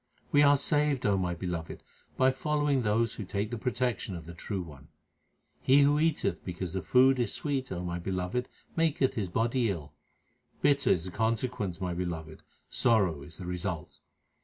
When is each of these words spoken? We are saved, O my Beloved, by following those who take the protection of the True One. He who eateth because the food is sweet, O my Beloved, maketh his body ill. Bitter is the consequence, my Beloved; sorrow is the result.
We 0.31 0.41
are 0.41 0.57
saved, 0.57 1.05
O 1.05 1.15
my 1.15 1.35
Beloved, 1.35 1.83
by 2.17 2.31
following 2.31 2.81
those 2.81 3.13
who 3.13 3.23
take 3.23 3.51
the 3.51 3.57
protection 3.59 4.15
of 4.15 4.25
the 4.25 4.33
True 4.33 4.63
One. 4.63 4.87
He 5.61 5.81
who 5.81 5.99
eateth 5.99 6.43
because 6.43 6.73
the 6.73 6.81
food 6.81 7.19
is 7.19 7.31
sweet, 7.31 7.71
O 7.71 7.83
my 7.83 7.99
Beloved, 7.99 8.49
maketh 8.75 9.13
his 9.13 9.29
body 9.29 9.69
ill. 9.69 9.93
Bitter 10.63 10.89
is 10.89 11.05
the 11.05 11.11
consequence, 11.11 11.79
my 11.79 11.93
Beloved; 11.93 12.41
sorrow 12.67 13.21
is 13.21 13.37
the 13.37 13.45
result. 13.45 13.99